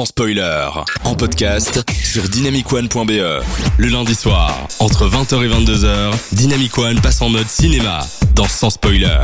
sans 0.00 0.06
spoiler. 0.06 0.66
En 1.04 1.14
podcast 1.14 1.84
sur 2.02 2.22
dynamicone.be. 2.22 3.42
Le 3.76 3.88
lundi 3.88 4.14
soir, 4.14 4.66
entre 4.78 5.06
20h 5.06 5.44
et 5.44 5.48
22h, 5.48 6.14
Dynamic 6.32 6.78
One 6.78 6.98
passe 7.02 7.20
en 7.20 7.28
mode 7.28 7.46
cinéma 7.46 8.00
dans 8.34 8.46
Sans 8.46 8.70
spoiler. 8.70 9.18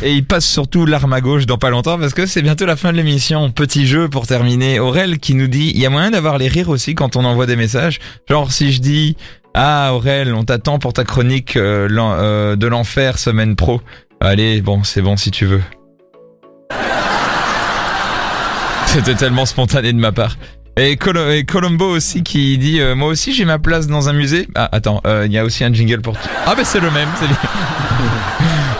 Et 0.00 0.12
il 0.12 0.24
passe 0.24 0.46
surtout 0.46 0.86
l'arme 0.86 1.14
à 1.14 1.20
gauche 1.20 1.46
dans 1.46 1.58
pas 1.58 1.70
longtemps 1.70 1.98
parce 1.98 2.14
que 2.14 2.26
c'est 2.26 2.42
bientôt 2.42 2.64
la 2.64 2.76
fin 2.76 2.92
de 2.92 2.96
l'émission. 2.96 3.50
Petit 3.50 3.88
jeu 3.88 4.08
pour 4.08 4.28
terminer. 4.28 4.78
Aurel 4.78 5.18
qui 5.18 5.34
nous 5.34 5.48
dit, 5.48 5.72
il 5.74 5.80
y 5.80 5.86
a 5.86 5.90
moyen 5.90 6.12
d'avoir 6.12 6.38
les 6.38 6.46
rires 6.46 6.68
aussi 6.68 6.94
quand 6.94 7.16
on 7.16 7.24
envoie 7.24 7.46
des 7.46 7.56
messages. 7.56 7.98
Genre 8.28 8.52
si 8.52 8.70
je 8.70 8.80
dis, 8.80 9.16
ah 9.54 9.92
Aurel, 9.94 10.32
on 10.32 10.44
t'attend 10.44 10.78
pour 10.78 10.92
ta 10.92 11.02
chronique 11.02 11.56
euh, 11.56 11.88
euh, 11.90 12.54
de 12.54 12.66
l'enfer 12.68 13.18
semaine 13.18 13.56
pro. 13.56 13.80
Allez, 14.20 14.60
bon, 14.60 14.84
c'est 14.84 15.02
bon 15.02 15.16
si 15.16 15.32
tu 15.32 15.44
veux. 15.44 15.62
C'était 18.98 19.14
tellement 19.14 19.46
spontané 19.46 19.92
de 19.92 19.98
ma 19.98 20.10
part. 20.10 20.36
Et, 20.76 20.96
Colo- 20.96 21.30
et 21.30 21.44
Colombo 21.44 21.84
aussi 21.88 22.24
qui 22.24 22.58
dit 22.58 22.80
euh, 22.80 22.96
moi 22.96 23.06
aussi 23.06 23.32
j'ai 23.32 23.44
ma 23.44 23.60
place 23.60 23.86
dans 23.86 24.08
un 24.08 24.12
musée. 24.12 24.48
Ah 24.56 24.68
attends, 24.72 25.00
euh, 25.06 25.22
il 25.24 25.32
y 25.32 25.38
a 25.38 25.44
aussi 25.44 25.62
un 25.62 25.72
jingle 25.72 26.00
pour. 26.00 26.16
Ah 26.46 26.56
ben 26.56 26.64
c'est 26.64 26.80
le 26.80 26.90
même. 26.90 27.08
c'est 27.20 27.26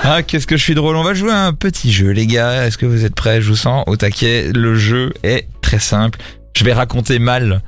ah 0.02 0.22
qu'est-ce 0.24 0.48
que 0.48 0.56
je 0.56 0.62
suis 0.64 0.74
drôle. 0.74 0.96
On 0.96 1.04
va 1.04 1.14
jouer 1.14 1.30
à 1.30 1.46
un 1.46 1.52
petit 1.52 1.92
jeu 1.92 2.10
les 2.10 2.26
gars. 2.26 2.66
Est-ce 2.66 2.76
que 2.78 2.86
vous 2.86 3.04
êtes 3.04 3.14
prêts? 3.14 3.40
Je 3.40 3.48
vous 3.50 3.56
sens 3.56 3.84
au 3.86 3.96
taquet. 3.96 4.50
Le 4.52 4.74
jeu 4.74 5.12
est 5.22 5.46
très 5.62 5.78
simple. 5.78 6.18
Je 6.56 6.64
vais 6.64 6.72
raconter 6.72 7.20
mal 7.20 7.62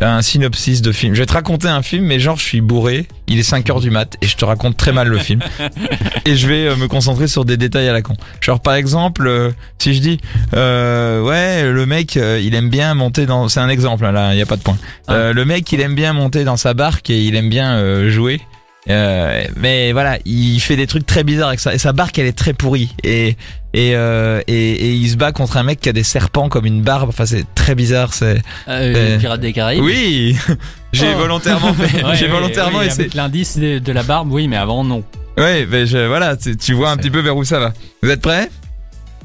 un 0.00 0.22
synopsis 0.22 0.82
de 0.82 0.92
film. 0.92 1.14
Je 1.14 1.20
vais 1.20 1.26
te 1.26 1.32
raconter 1.32 1.68
un 1.68 1.82
film 1.82 2.04
mais 2.04 2.20
genre 2.20 2.36
je 2.36 2.44
suis 2.44 2.60
bourré. 2.60 3.06
Il 3.28 3.38
est 3.38 3.42
5 3.42 3.68
heures 3.70 3.80
du 3.80 3.90
mat 3.90 4.16
et 4.22 4.26
je 4.26 4.36
te 4.36 4.44
raconte 4.44 4.76
très 4.76 4.92
mal 4.92 5.08
le 5.08 5.18
film. 5.18 5.40
et 6.26 6.36
je 6.36 6.46
vais 6.46 6.68
euh, 6.68 6.76
me 6.76 6.86
concentrer 6.88 7.26
sur 7.26 7.44
des 7.44 7.56
détails 7.56 7.88
à 7.88 7.92
la 7.92 8.02
con. 8.02 8.14
Genre 8.40 8.60
par 8.60 8.74
exemple, 8.74 9.26
euh, 9.26 9.50
si 9.78 9.94
je 9.94 10.00
dis 10.00 10.20
euh, 10.54 11.22
ouais, 11.22 11.70
le 11.70 11.86
mec 11.86 12.16
euh, 12.16 12.40
il 12.42 12.54
aime 12.54 12.70
bien 12.70 12.94
monter 12.94 13.26
dans 13.26 13.48
c'est 13.48 13.60
un 13.60 13.68
exemple 13.68 14.04
hein, 14.04 14.12
là, 14.12 14.34
il 14.34 14.38
y 14.38 14.42
a 14.42 14.46
pas 14.46 14.56
de 14.56 14.62
point. 14.62 14.78
Euh, 15.10 15.32
le 15.32 15.44
mec 15.44 15.70
il 15.72 15.80
aime 15.80 15.94
bien 15.94 16.12
monter 16.12 16.44
dans 16.44 16.56
sa 16.56 16.74
barque 16.74 17.10
et 17.10 17.22
il 17.22 17.34
aime 17.34 17.48
bien 17.48 17.76
euh, 17.76 18.10
jouer. 18.10 18.40
Euh, 18.88 19.44
mais 19.56 19.92
voilà, 19.92 20.18
il 20.24 20.60
fait 20.60 20.76
des 20.76 20.86
trucs 20.86 21.06
très 21.06 21.24
bizarres 21.24 21.48
avec 21.48 21.60
ça 21.60 21.74
et 21.74 21.78
sa 21.78 21.92
barque 21.92 22.18
elle 22.20 22.26
est 22.26 22.36
très 22.38 22.52
pourrie 22.52 22.94
et 23.02 23.36
et, 23.74 23.96
euh, 23.96 24.40
et 24.46 24.72
et 24.72 24.92
il 24.92 25.08
se 25.10 25.16
bat 25.16 25.32
contre 25.32 25.56
un 25.56 25.64
mec 25.64 25.80
qui 25.80 25.88
a 25.88 25.92
des 25.92 26.04
serpents 26.04 26.48
comme 26.48 26.66
une 26.66 26.82
barbe. 26.82 27.08
Enfin 27.08 27.26
c'est 27.26 27.44
très 27.54 27.74
bizarre, 27.74 28.14
c'est 28.14 28.40
Euh, 28.68 29.16
Euh, 29.16 29.18
Pirates 29.18 29.40
des 29.40 29.52
Caraïbes. 29.52 29.82
oui, 29.82 30.36
j'ai 30.92 31.12
Oh. 31.14 31.18
volontairement 31.18 31.74
fait, 31.74 32.04
Ouais, 32.04 32.14
j'ai 32.16 32.28
volontairement 32.28 32.78
oui, 32.78 32.86
essayé. 32.86 33.10
L'indice 33.14 33.58
de, 33.58 33.78
de 33.80 33.92
la 33.92 34.02
barbe, 34.04 34.30
oui, 34.32 34.46
mais 34.48 34.56
avant, 34.56 34.84
non. 34.84 35.02
Ouais, 35.36 35.66
mais 35.68 35.84
je, 35.86 35.98
voilà, 36.06 36.36
tu, 36.36 36.56
tu 36.56 36.72
vois 36.72 36.90
un 36.90 36.96
petit 36.96 37.10
peu 37.10 37.20
vers 37.20 37.36
où 37.36 37.44
ça 37.44 37.58
va. 37.58 37.72
Vous 38.02 38.08
êtes 38.10 38.22
prêts? 38.22 38.48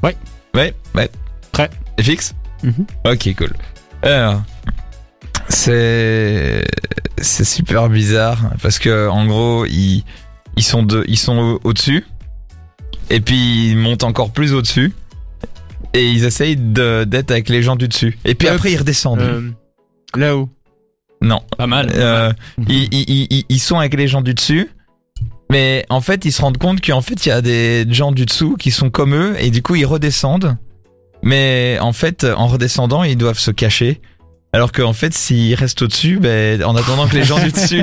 Ouais. 0.02 0.16
Ouais, 0.54 0.74
ouais. 0.94 1.08
Prêt. 1.52 1.70
Et 1.98 2.02
fixe? 2.02 2.34
Mhm. 2.62 2.84
Ok, 3.06 3.34
cool. 3.38 3.52
Alors, 4.02 4.42
c'est 5.48 6.64
c'est 7.20 7.44
super 7.44 7.88
bizarre 7.88 8.38
parce 8.62 8.78
que 8.78 9.08
en 9.08 9.26
gros 9.26 9.66
ils 9.66 10.04
ils 10.56 10.62
sont 10.62 10.82
deux, 10.82 11.04
ils 11.08 11.18
sont 11.18 11.38
au- 11.38 11.60
au-dessus 11.64 12.04
et 13.10 13.20
puis 13.20 13.70
ils 13.70 13.76
montent 13.76 14.04
encore 14.04 14.30
plus 14.30 14.52
au-dessus 14.54 14.92
et 15.94 16.10
ils 16.10 16.24
essayent 16.24 16.56
de- 16.56 17.04
d'être 17.04 17.30
avec 17.30 17.48
les 17.48 17.62
gens 17.62 17.76
du 17.76 17.88
dessus 17.88 18.18
et 18.24 18.34
puis 18.34 18.48
Hop. 18.48 18.54
après 18.56 18.72
ils 18.72 18.76
redescendent. 18.78 19.20
Euh, 19.20 19.50
Là-haut. 20.16 20.48
Non. 21.22 21.40
Pas 21.56 21.66
mal. 21.66 21.90
Euh, 21.94 22.32
ils, 22.68 22.88
ils, 22.92 23.26
ils, 23.30 23.44
ils 23.48 23.60
sont 23.60 23.78
avec 23.78 23.94
les 23.94 24.08
gens 24.08 24.20
du 24.22 24.34
dessus. 24.34 24.68
Mais 25.50 25.86
en 25.88 26.00
fait, 26.00 26.24
ils 26.24 26.32
se 26.32 26.42
rendent 26.42 26.58
compte 26.58 26.84
qu'en 26.84 27.00
fait, 27.00 27.24
il 27.24 27.28
y 27.28 27.32
a 27.32 27.40
des 27.40 27.86
gens 27.90 28.10
du 28.12 28.24
dessous 28.26 28.56
qui 28.56 28.70
sont 28.70 28.90
comme 28.90 29.14
eux 29.14 29.36
et 29.38 29.50
du 29.50 29.62
coup, 29.62 29.74
ils 29.74 29.86
redescendent. 29.86 30.56
Mais 31.22 31.78
en 31.80 31.92
fait, 31.92 32.24
en 32.24 32.46
redescendant, 32.48 33.04
ils 33.04 33.16
doivent 33.16 33.38
se 33.38 33.50
cacher. 33.50 34.00
Alors 34.52 34.70
qu'en 34.72 34.92
fait, 34.92 35.14
s'ils 35.14 35.54
restent 35.54 35.82
au-dessus, 35.82 36.18
ben, 36.18 36.62
en 36.62 36.76
attendant 36.76 37.06
que 37.08 37.16
les 37.16 37.24
gens 37.24 37.38
du 37.42 37.50
dessus... 37.52 37.82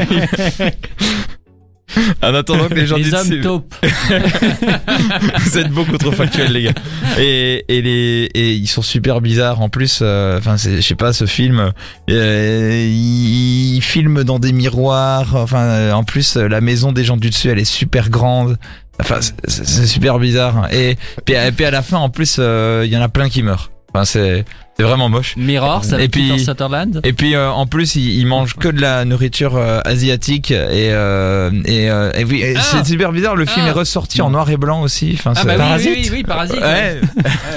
en 2.21 2.35
attendant 2.35 2.67
que 2.67 2.75
les 2.75 2.85
gens 2.85 2.97
du 2.97 3.03
Les 3.05 3.13
hommes 3.15 3.27
dessus... 3.29 3.41
taupes. 3.41 3.73
Vous 5.39 5.57
êtes 5.57 5.69
beaucoup 5.71 5.97
trop 5.97 6.11
factuels, 6.11 6.51
les 6.51 6.63
gars. 6.63 6.73
Et, 7.17 7.65
et 7.67 7.81
les 7.81 8.29
et 8.35 8.53
ils 8.53 8.67
sont 8.67 8.83
super 8.83 9.19
bizarres 9.21 9.61
en 9.61 9.69
plus. 9.69 9.99
euh, 10.03 10.37
Enfin, 10.37 10.55
je 10.57 10.79
sais 10.81 10.93
pas 10.95 11.11
ce 11.13 11.25
film. 11.25 11.71
Euh, 12.11 12.85
ils, 12.87 13.77
ils 13.77 13.81
filment 13.81 14.23
dans 14.23 14.37
des 14.37 14.51
miroirs. 14.53 15.35
Enfin, 15.35 15.63
euh, 15.63 15.91
en 15.93 16.03
plus 16.03 16.37
euh, 16.37 16.47
la 16.47 16.61
maison 16.61 16.91
des 16.91 17.03
gens 17.03 17.17
du 17.17 17.31
dessus, 17.31 17.49
elle 17.49 17.59
est 17.59 17.65
super 17.65 18.09
grande. 18.11 18.57
Enfin, 19.01 19.19
c'est- 19.45 19.87
super 19.87 20.19
bizarre. 20.19 20.71
Et 20.71 20.97
puis, 21.25 21.33
et 21.35 21.51
puis 21.51 21.65
à 21.65 21.71
la 21.71 21.81
fin, 21.81 21.97
en 21.97 22.09
plus, 22.09 22.37
il 22.37 22.89
y 22.91 22.95
en 22.97 23.01
a 23.01 23.09
plein 23.09 23.29
qui 23.29 23.41
meurent. 23.41 23.71
Enfin, 23.91 24.05
c'est 24.05 24.45
c'est 24.79 24.85
vraiment 24.85 25.09
moche. 25.09 25.35
Mirror, 25.37 25.83
ça 25.83 25.99
Et 26.01 26.07
puis- 26.07 26.29
Peter 26.29 26.43
Sutherland. 26.43 27.01
Et 27.03 27.13
puis 27.13 27.35
euh, 27.35 27.51
en 27.51 27.65
plus, 27.67 27.95
ils 27.95 28.25
mangent 28.25 28.55
que 28.55 28.69
de 28.69 28.79
la 28.81 29.03
nourriture 29.05 29.57
euh, 29.57 29.81
asiatique 29.85 30.51
et 30.51 30.89
euh, 30.91 31.51
et, 31.65 31.89
euh, 31.89 32.11
et 32.17 32.23
oui, 32.23 32.41
et 32.41 32.53
Ah. 32.57 32.61
c'est 32.61 32.85
super 32.85 33.11
bizarre. 33.11 33.35
Le 33.35 33.45
film 33.45 33.65
Ah. 33.65 33.69
est 33.69 33.73
ressorti 33.73 34.21
en 34.21 34.29
noir 34.29 34.49
et 34.49 34.57
blanc 34.57 34.81
aussi. 34.81 35.11
Enfin, 35.15 35.33
Ah 35.35 35.39
c'est- 35.41 35.47
bah 35.47 35.53
oui, 35.53 35.57
Parasite 35.59 35.91
oui, 35.93 36.01
oui, 36.03 36.09
oui, 36.13 36.23
Parasite. 36.23 36.55
Ouais, 36.61 36.99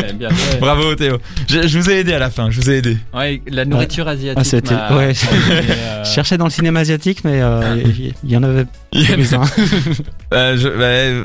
Ouais, 0.00 0.12
bien 0.14 0.28
joué. 0.30 0.58
bravo 0.60 0.94
Théo. 0.96 1.18
Je, 1.48 1.66
je 1.68 1.78
vous 1.78 1.90
ai 1.90 2.00
aidé 2.00 2.12
à 2.12 2.18
la 2.18 2.30
fin, 2.30 2.50
je 2.50 2.60
vous 2.60 2.70
ai 2.70 2.78
aidé. 2.78 2.96
Ouais, 3.14 3.40
la 3.46 3.64
nourriture 3.64 4.08
asiatique. 4.08 4.38
Ah, 4.40 4.44
c'était- 4.44 4.74
m'a- 4.74 4.96
ouais. 4.96 5.12
m'a 5.12 5.56
aidé, 5.60 5.70
euh, 5.70 6.04
Je 6.04 6.10
cherchais 6.10 6.36
dans 6.38 6.46
le 6.46 6.50
cinéma 6.50 6.80
asiatique, 6.80 7.20
mais 7.24 7.40
euh, 7.40 7.76
il 7.84 8.12
il 8.24 8.30
y, 8.30 8.36
en 8.36 8.42
avait. 8.42 8.66
Euh, 10.32 10.56
je- 10.56 10.68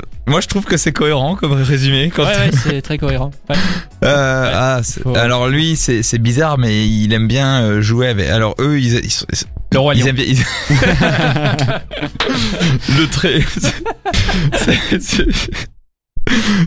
moi, 0.28 0.40
je 0.40 0.46
trouve 0.46 0.64
que 0.64 0.76
c'est 0.76 0.92
cohérent 0.92 1.34
comme 1.36 1.52
résumé. 1.52 2.10
Quand 2.14 2.24
Ouais, 2.24 2.36
ouais, 2.36 2.50
c'est 2.62 2.82
très 2.82 2.98
cohérent. 2.98 3.30
Ouais. 3.48 3.56
Euh, 4.04 4.52
ah, 4.54 4.80
Faut- 5.02 5.16
alors 5.16 5.48
lui, 5.48 5.76
c'est 5.76 6.18
bizarre, 6.18 6.58
mais 6.58 6.86
il 6.86 7.12
aime 7.12 7.26
bien 7.28 7.62
euh, 7.62 7.80
jouer 7.80 8.08
avec. 8.08 8.28
Alors 8.28 8.54
eux, 8.60 8.78
ils, 8.80 8.94
ils, 9.04 9.10
sont- 9.10 9.26
Le 9.72 9.78
roi 9.78 9.94
ils 9.94 10.06
aiment 10.06 10.16
bien. 10.16 10.24
ils- 10.26 10.38
Le 12.98 13.06
trait. 13.10 13.40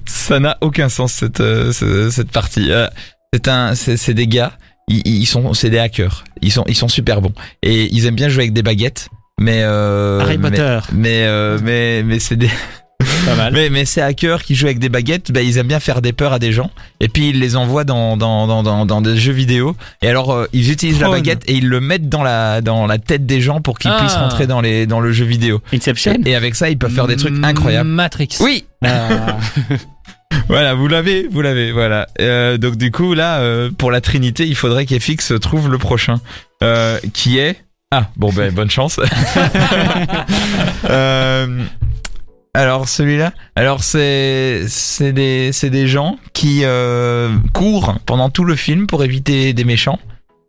Ça 0.05 0.39
n'a 0.39 0.57
aucun 0.61 0.89
sens 0.89 1.13
cette 1.13 1.39
euh, 1.39 1.71
ce- 1.71 2.09
cette 2.09 2.31
partie. 2.31 2.71
C'est 3.33 3.47
un, 3.47 3.75
c'est 3.75 3.97
c'est 3.97 4.13
des 4.13 4.27
gars. 4.27 4.53
Ils, 4.87 5.01
ils 5.05 5.25
sont, 5.25 5.53
c'est 5.53 5.69
des 5.69 5.79
hackers. 5.79 6.23
Ils 6.41 6.51
sont, 6.51 6.63
ils 6.67 6.75
sont 6.75 6.87
super 6.87 7.21
bons 7.21 7.33
et 7.61 7.85
ils 7.93 8.05
aiment 8.07 8.15
bien 8.15 8.29
jouer 8.29 8.43
avec 8.43 8.53
des 8.53 8.63
baguettes. 8.63 9.09
Mais 9.39 9.61
euh, 9.63 10.19
Harry 10.19 10.37
mais- 10.37 10.49
Potter. 10.49 10.79
Mais 10.93 11.23
euh, 11.25 11.57
mais 11.63 12.03
mais 12.03 12.19
c'est 12.19 12.35
des 12.35 12.49
Pas 13.25 13.35
mal. 13.35 13.53
mais, 13.53 13.69
mais 13.69 13.85
ces 13.85 14.01
hackers 14.01 14.43
qui 14.43 14.55
jouent 14.55 14.65
avec 14.65 14.79
des 14.79 14.89
baguettes, 14.89 15.31
bah, 15.31 15.41
ils 15.41 15.57
aiment 15.57 15.67
bien 15.67 15.79
faire 15.79 16.01
des 16.01 16.13
peurs 16.13 16.33
à 16.33 16.39
des 16.39 16.51
gens. 16.51 16.71
Et 16.99 17.07
puis 17.07 17.29
ils 17.29 17.39
les 17.39 17.55
envoient 17.55 17.83
dans, 17.83 18.17
dans, 18.17 18.47
dans, 18.47 18.63
dans, 18.63 18.85
dans 18.85 19.01
des 19.01 19.15
jeux 19.17 19.31
vidéo. 19.33 19.75
Et 20.01 20.07
alors 20.09 20.31
euh, 20.33 20.47
ils 20.53 20.71
utilisent 20.71 20.99
la 20.99 21.09
baguette 21.09 21.43
et 21.47 21.53
ils 21.53 21.67
le 21.67 21.79
mettent 21.81 22.09
dans 22.09 22.23
la, 22.23 22.61
dans 22.61 22.87
la 22.87 22.97
tête 22.97 23.25
des 23.25 23.41
gens 23.41 23.61
pour 23.61 23.77
qu'ils 23.79 23.91
Ah. 23.93 23.99
puissent 23.99 24.15
rentrer 24.15 24.47
dans, 24.47 24.61
les, 24.61 24.85
dans 24.87 24.99
le 24.99 25.11
jeu 25.11 25.25
vidéo. 25.25 25.61
Inception. 25.73 26.17
Et 26.25 26.35
avec 26.35 26.55
ça, 26.55 26.69
ils 26.69 26.77
peuvent 26.77 26.93
faire 26.93 27.07
des 27.07 27.15
trucs 27.17 27.35
incroyables. 27.43 27.89
Matrix. 27.89 28.29
Oui, 28.39 28.65
Ah. 28.83 29.37
voilà, 30.47 30.73
vous 30.75 30.87
l'avez, 30.87 31.27
vous 31.29 31.41
l'avez, 31.41 31.71
voilà. 31.73 32.07
Euh, 32.21 32.57
donc 32.57 32.77
du 32.77 32.89
coup 32.89 33.13
là, 33.13 33.39
euh, 33.39 33.69
pour 33.77 33.91
la 33.91 33.99
Trinité, 33.99 34.47
il 34.47 34.55
faudrait 34.55 34.85
qu'FX 34.85 35.33
trouve 35.41 35.69
le 35.69 35.77
prochain, 35.77 36.21
euh, 36.63 36.97
qui 37.13 37.37
est 37.37 37.57
ah 37.91 38.07
bon 38.15 38.31
ben 38.31 38.53
bonne 38.53 38.69
chance. 38.69 38.97
Alors 42.53 42.89
celui-là, 42.89 43.31
alors 43.55 43.81
c'est 43.81 44.65
c'est 44.67 45.13
des 45.13 45.51
c'est 45.53 45.69
des 45.69 45.87
gens 45.87 46.17
qui 46.33 46.61
euh, 46.63 47.29
courent 47.53 47.95
pendant 48.05 48.29
tout 48.29 48.43
le 48.43 48.57
film 48.57 48.87
pour 48.87 49.03
éviter 49.03 49.53
des 49.53 49.63
méchants. 49.63 49.99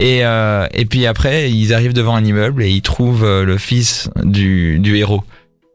Et, 0.00 0.24
euh, 0.24 0.66
et 0.74 0.84
puis 0.84 1.06
après, 1.06 1.52
ils 1.52 1.72
arrivent 1.72 1.92
devant 1.92 2.16
un 2.16 2.24
immeuble 2.24 2.64
et 2.64 2.70
ils 2.70 2.82
trouvent 2.82 3.24
euh, 3.24 3.44
le 3.44 3.56
fils 3.56 4.10
du, 4.24 4.80
du 4.80 4.96
héros. 4.96 5.22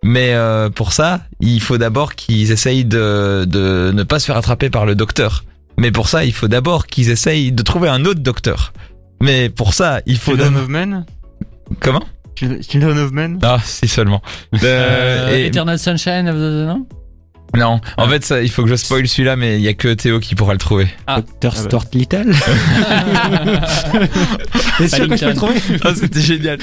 Mais 0.04 0.34
euh, 0.34 0.70
pour 0.70 0.92
ça, 0.92 1.22
il 1.40 1.62
faut 1.62 1.78
d'abord 1.78 2.14
qu'ils 2.14 2.52
essayent 2.52 2.84
de, 2.84 3.46
de 3.46 3.94
ne 3.94 4.04
pas 4.04 4.20
se 4.20 4.26
faire 4.26 4.36
attraper 4.36 4.70
par 4.70 4.86
le 4.86 4.96
docteur. 4.96 5.46
Mais 5.78 5.92
pour 5.92 6.10
ça, 6.10 6.26
il 6.26 6.34
faut 6.34 6.50
d'abord 6.50 6.88
qu'ils 6.88 7.10
essayent 7.10 7.54
de 7.54 7.64
trouver 7.64 7.88
un 7.88 8.04
autre 8.04 8.20
docteur. 8.20 8.74
Mais 9.22 9.48
pour 9.48 9.74
ça, 9.74 10.02
il 10.06 10.18
faut... 10.18 10.32
Children 10.32 10.58
of 10.58 10.68
Men 10.68 11.06
Comment? 11.80 12.04
Children 12.38 12.98
of 13.00 13.12
Men? 13.12 13.40
Ah, 13.44 13.60
si 13.64 13.88
seulement. 13.88 14.22
Euh, 14.54 15.28
Euh, 15.30 15.36
et- 15.38 15.48
Eternal 15.48 15.78
Sunshine 15.80 16.28
of 16.30 16.36
the... 16.36 16.68
Non? 16.68 16.88
Non, 17.56 17.80
en 17.96 18.08
fait, 18.10 18.26
ça, 18.26 18.42
il 18.42 18.52
faut 18.52 18.64
que 18.64 18.70
je 18.70 18.76
spoil 18.76 19.08
celui-là, 19.08 19.38
mais 19.38 19.56
il 19.56 19.62
y 19.62 19.70
a 19.70 19.74
que 19.74 19.94
Théo 19.94 20.20
qui 20.20 20.36
pourra 20.36 20.52
le 20.52 20.60
trouver. 20.60 20.88
Ah. 21.08 21.22
Dr. 21.22 21.50
bah. 21.50 21.52
Stuart 21.56 21.86
Little? 21.94 22.34
T'es 24.78 24.88
sûr 24.88 25.08
que 25.08 25.16
je 25.16 25.22
peux 25.26 25.30
le 25.30 25.36
trouver? 25.36 25.54
Ah, 25.84 25.92
c'était 25.96 26.22
génial. 26.22 26.58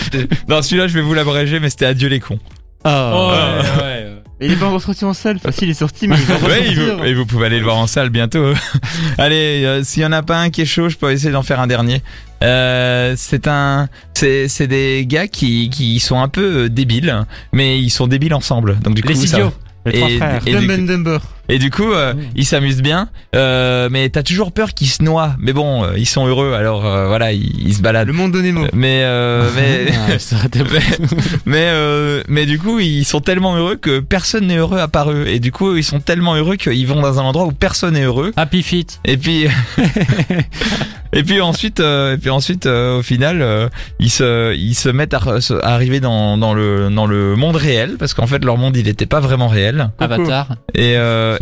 Non, 0.48 0.62
celui-là, 0.62 0.86
je 0.88 0.94
vais 0.94 1.00
vous 1.00 1.14
l'abréger, 1.14 1.58
mais 1.60 1.70
c'était 1.70 1.86
Adieu 1.86 2.08
les 2.08 2.20
cons. 2.20 2.38
Ah. 2.84 3.12
Oh, 3.14 3.30
ouais, 3.30 3.82
ouais. 3.82 4.10
Il 4.40 4.52
est 4.52 4.56
pas 4.56 4.66
encore 4.66 4.82
sorti 4.82 5.04
en 5.06 5.14
salle. 5.14 5.36
Enfin, 5.36 5.52
si, 5.52 5.64
il 5.64 5.70
est 5.70 5.74
sorti, 5.74 6.06
mais 6.06 6.16
il 6.18 6.24
va 6.26 6.34
Ouais, 6.46 6.58
ressortir. 6.60 6.96
vous, 6.98 7.04
et 7.04 7.14
vous 7.14 7.24
pouvez 7.24 7.46
aller 7.46 7.58
le 7.58 7.64
voir 7.64 7.76
en 7.78 7.86
salle 7.86 8.10
bientôt. 8.10 8.52
Allez, 9.18 9.62
euh, 9.64 9.82
s'il 9.84 10.02
y 10.02 10.06
en 10.06 10.12
a 10.12 10.22
pas 10.22 10.38
un 10.38 10.50
qui 10.50 10.60
est 10.62 10.66
chaud, 10.66 10.88
je 10.90 10.96
peux 10.96 11.10
essayer 11.10 11.30
d'en 11.32 11.42
faire 11.42 11.60
un 11.60 11.66
dernier. 11.66 12.02
Euh, 12.44 13.14
c'est 13.16 13.48
un, 13.48 13.88
c'est 14.14 14.48
c'est 14.48 14.66
des 14.66 15.04
gars 15.06 15.26
qui 15.28 15.70
qui 15.70 15.98
sont 16.00 16.20
un 16.20 16.28
peu 16.28 16.64
euh, 16.64 16.68
débiles, 16.68 17.24
mais 17.52 17.80
ils 17.80 17.90
sont 17.90 18.06
débiles 18.06 18.34
ensemble. 18.34 18.78
Donc 18.80 18.94
du 18.94 19.02
coup, 19.02 19.08
Les 19.08 19.14
ça 19.14 19.24
idiots. 19.38 19.52
va. 19.86 19.90
Les 19.90 19.98
trois 19.98 20.10
Et- 20.10 20.16
frères. 20.18 20.42
et 20.46 20.52
Dumb 20.52 20.66
du 20.66 20.72
and 20.74 20.86
Dumber. 20.86 21.18
Et 21.48 21.58
du 21.58 21.70
coup, 21.70 21.92
euh, 21.92 22.14
Mmh. 22.14 22.18
ils 22.36 22.44
s'amusent 22.44 22.82
bien. 22.82 23.08
Euh, 23.34 23.88
mais 23.90 24.08
t'as 24.08 24.22
toujours 24.22 24.52
peur 24.52 24.72
qu'ils 24.74 24.88
se 24.88 25.02
noient. 25.02 25.34
Mais 25.38 25.52
bon, 25.52 25.84
euh, 25.84 25.92
ils 25.96 26.06
sont 26.06 26.26
heureux, 26.26 26.52
alors 26.54 26.86
euh, 26.86 27.08
voilà, 27.08 27.32
ils, 27.32 27.68
ils 27.68 27.74
se 27.74 27.82
baladent. 27.82 28.08
Le 28.08 28.12
monde 28.12 28.32
de 28.32 28.40
Nemo. 28.40 28.66
Mais 28.72 29.02
euh, 29.04 29.48
mais 29.56 29.86
Ah, 29.92 30.46
mais 31.46 31.68
euh, 31.70 32.22
mais 32.28 32.46
du 32.46 32.58
coup, 32.58 32.78
ils 32.80 33.04
sont 33.04 33.20
tellement 33.20 33.56
heureux 33.56 33.76
que 33.76 34.00
personne 34.00 34.46
n'est 34.46 34.56
heureux 34.58 34.78
à 34.78 34.88
part 34.88 35.10
eux. 35.10 35.24
Et 35.26 35.40
du 35.40 35.52
coup, 35.52 35.76
ils 35.76 35.84
sont 35.84 36.00
tellement 36.00 36.34
heureux 36.34 36.56
qu'ils 36.56 36.86
vont 36.86 37.00
dans 37.00 37.18
un 37.18 37.22
endroit 37.24 37.46
où 37.46 37.52
personne 37.52 37.94
n'est 37.94 38.04
heureux. 38.04 38.32
Happy 38.36 38.62
Feet. 38.62 39.00
Et 39.04 39.16
puis 39.16 39.46
et 41.12 41.22
puis 41.22 41.40
ensuite 41.40 41.80
euh, 41.80 42.14
et 42.14 42.18
puis 42.18 42.30
ensuite 42.30 42.66
euh, 42.66 42.98
au 42.98 43.02
final 43.02 43.40
euh, 43.40 43.68
ils 44.00 44.10
se 44.10 44.54
ils 44.56 44.74
se 44.74 44.88
mettent 44.88 45.14
à, 45.14 45.20
arriver 45.62 46.00
dans 46.00 46.36
dans 46.36 46.54
le 46.54 46.90
dans 46.90 47.06
le 47.06 47.36
monde 47.36 47.56
réel 47.56 47.96
parce 47.98 48.14
qu'en 48.14 48.26
fait 48.26 48.44
leur 48.44 48.56
monde 48.56 48.76
il 48.76 48.88
était 48.88 49.06
pas 49.06 49.20
vraiment 49.20 49.46
réel 49.48 49.90
Avatar. 50.00 50.56
et 50.74 50.96
euh, 50.96 51.33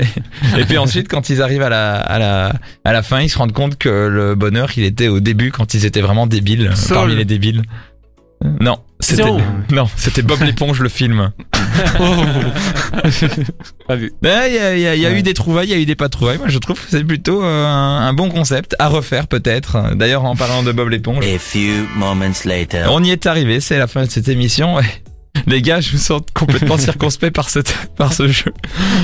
et 0.58 0.64
puis 0.64 0.78
ensuite 0.78 1.08
quand 1.08 1.28
ils 1.30 1.40
arrivent 1.42 1.62
à 1.62 1.68
la 1.68 1.96
à 1.96 2.18
la 2.18 2.52
à 2.84 2.92
la 2.92 3.02
fin 3.02 3.20
ils 3.20 3.28
se 3.28 3.38
rendent 3.38 3.52
compte 3.52 3.76
que 3.78 3.88
le 4.08 4.34
bonheur 4.34 4.70
il 4.76 4.84
était 4.84 5.08
au 5.08 5.20
début 5.20 5.50
quand 5.52 5.74
ils 5.74 5.84
étaient 5.84 6.00
vraiment 6.00 6.26
débiles 6.26 6.72
euh, 6.72 6.94
parmi 6.94 7.14
les 7.16 7.24
débiles 7.24 7.62
non 8.60 8.78
c'était 9.00 9.22
non 9.70 9.86
c'était 9.96 10.22
Bob 10.22 10.40
l'éponge 10.42 10.80
le 10.80 10.88
film 10.88 11.30
Pas 13.88 13.96
vu. 13.96 14.12
Mais 14.22 14.48
Il 14.50 14.54
y 14.54 14.58
a, 14.58 14.74
il 14.76 14.80
y 14.80 14.86
a- 14.86 14.94
il 14.94 15.00
y 15.00 15.06
a 15.06 15.12
eu 15.12 15.22
des 15.22 15.34
trouvailles, 15.34 15.68
il 15.68 15.70
y 15.70 15.74
a 15.74 15.78
eu 15.78 15.86
des 15.86 15.94
pas 15.96 16.06
de 16.06 16.10
trouvailles. 16.12 16.38
Moi, 16.38 16.48
je 16.48 16.58
trouve 16.58 16.78
que 16.78 16.86
c'est 16.90 17.02
plutôt 17.04 17.42
euh, 17.42 17.66
un, 17.66 18.06
un 18.06 18.12
bon 18.12 18.28
concept 18.28 18.76
à 18.78 18.88
refaire 18.88 19.26
peut-être. 19.26 19.94
D'ailleurs, 19.94 20.24
en 20.24 20.36
parlant 20.36 20.62
de 20.62 20.72
Bob 20.72 20.88
l'éponge, 20.90 21.24
A 21.24 21.38
few 21.38 21.86
moments 21.96 22.32
later. 22.44 22.86
on 22.90 23.02
y 23.02 23.10
est 23.10 23.26
arrivé. 23.26 23.60
C'est 23.60 23.78
la 23.78 23.86
fin 23.86 24.04
de 24.04 24.10
cette 24.10 24.28
émission. 24.28 24.76
Les 25.46 25.62
gars, 25.62 25.80
je 25.80 25.92
me 25.92 25.98
sens 25.98 26.22
complètement 26.34 26.78
circonspect 26.78 27.34
par 27.34 27.50
cette, 27.50 27.74
par 27.96 28.12
ce 28.12 28.28
jeu. 28.28 28.52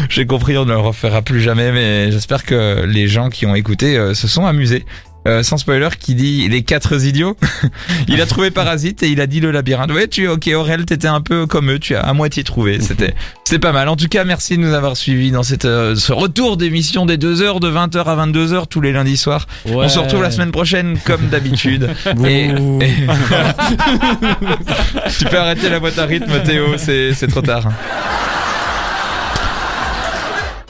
J'ai 0.08 0.26
compris, 0.26 0.56
on 0.56 0.64
ne 0.64 0.72
le 0.72 0.78
refera 0.78 1.22
plus 1.22 1.40
jamais, 1.40 1.72
mais 1.72 2.10
j'espère 2.10 2.44
que 2.44 2.84
les 2.84 3.08
gens 3.08 3.30
qui 3.30 3.46
ont 3.46 3.54
écouté 3.54 3.96
euh, 3.96 4.14
se 4.14 4.28
sont 4.28 4.46
amusés. 4.46 4.84
Euh, 5.26 5.42
sans 5.42 5.56
spoiler, 5.58 5.88
qui 5.98 6.14
dit 6.14 6.48
les 6.48 6.62
quatre 6.62 7.04
idiots. 7.04 7.36
il 8.08 8.18
a 8.20 8.26
trouvé 8.26 8.50
Parasite 8.50 9.02
et 9.02 9.08
il 9.08 9.20
a 9.20 9.26
dit 9.26 9.40
le 9.40 9.50
labyrinthe. 9.50 9.90
Ouais, 9.92 10.06
tu, 10.08 10.26
ok, 10.28 10.48
Aurel, 10.54 10.86
t'étais 10.86 11.08
un 11.08 11.20
peu 11.20 11.46
comme 11.46 11.70
eux, 11.72 11.78
tu 11.78 11.94
as 11.96 12.00
à 12.00 12.12
moitié 12.14 12.44
trouvé. 12.44 12.80
C'était, 12.80 13.14
c'était 13.44 13.58
pas 13.58 13.72
mal. 13.72 13.88
En 13.88 13.96
tout 13.96 14.08
cas, 14.08 14.24
merci 14.24 14.56
de 14.56 14.62
nous 14.62 14.72
avoir 14.72 14.96
suivis 14.96 15.30
dans 15.30 15.42
cette, 15.42 15.66
euh, 15.66 15.94
ce 15.96 16.12
retour 16.14 16.56
d'émission 16.56 17.04
des 17.04 17.18
deux 17.18 17.42
heures 17.42 17.60
de 17.60 17.70
20h 17.70 18.04
à 18.04 18.26
22h 18.26 18.68
tous 18.68 18.80
les 18.80 18.92
lundis 18.92 19.18
soirs. 19.18 19.46
On 19.66 19.86
se 19.88 19.98
retrouve 19.98 20.22
la 20.22 20.30
semaine 20.30 20.52
prochaine 20.52 20.98
comme 21.04 21.28
d'habitude. 21.28 21.90
et, 22.26 22.46
et- 22.46 22.50
tu 25.18 25.24
peux 25.26 25.38
arrêter 25.38 25.68
la 25.68 25.78
boîte 25.80 25.98
à 25.98 26.06
rythme, 26.06 26.42
Théo, 26.42 26.78
c'est, 26.78 27.12
c'est 27.12 27.26
trop 27.28 27.42
tard. 27.42 27.68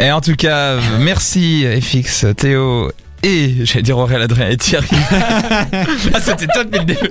Et 0.01 0.11
en 0.11 0.21
tout 0.21 0.35
cas, 0.37 0.77
merci 1.01 1.65
FX, 1.81 2.27
Théo 2.37 2.91
et 3.23 3.65
j'allais 3.65 3.83
dire 3.83 3.99
Aurélien 3.99 4.23
Adrien 4.23 4.49
et 4.49 4.57
Thierry. 4.57 4.89
ah, 5.11 6.21
c'était 6.21 6.47
toi 6.47 6.65
depuis 6.65 6.81
le 6.81 6.85
début. 6.85 7.09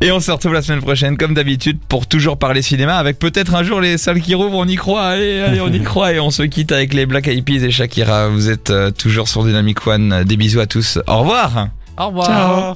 Et 0.00 0.10
on 0.10 0.20
se 0.20 0.30
retrouve 0.30 0.54
la 0.54 0.62
semaine 0.62 0.80
prochaine, 0.80 1.16
comme 1.16 1.34
d'habitude, 1.34 1.78
pour 1.88 2.06
toujours 2.06 2.38
parler 2.38 2.62
cinéma, 2.62 2.96
avec 2.96 3.18
peut-être 3.18 3.54
un 3.54 3.62
jour 3.62 3.80
les 3.80 3.98
salles 3.98 4.20
qui 4.20 4.34
rouvrent, 4.34 4.56
on 4.56 4.66
y 4.66 4.76
croit, 4.76 5.02
allez, 5.02 5.40
allez, 5.40 5.60
on 5.60 5.68
y 5.68 5.82
croit, 5.82 6.12
et 6.12 6.20
on 6.20 6.30
se 6.30 6.42
quitte 6.42 6.72
avec 6.72 6.94
les 6.94 7.04
Black 7.06 7.28
Eyed 7.28 7.44
Peas 7.44 7.64
et 7.64 7.70
Shakira. 7.70 8.28
Vous 8.28 8.48
êtes 8.48 8.70
euh, 8.70 8.90
toujours 8.90 9.28
sur 9.28 9.44
Dynamic 9.44 9.86
One. 9.86 10.24
Des 10.24 10.36
bisous 10.36 10.60
à 10.60 10.66
tous. 10.66 10.98
Au 11.06 11.18
revoir. 11.18 11.68
Au 11.98 12.06
revoir. 12.06 12.26
Ciao. 12.26 12.74